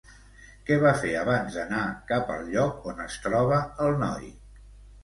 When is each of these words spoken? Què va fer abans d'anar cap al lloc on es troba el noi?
Què 0.69 0.77
va 0.83 0.93
fer 1.03 1.11
abans 1.19 1.57
d'anar 1.59 1.83
cap 2.13 2.35
al 2.37 2.51
lloc 2.57 2.91
on 2.95 3.05
es 3.07 3.21
troba 3.29 3.65
el 3.89 3.97
noi? 4.07 4.37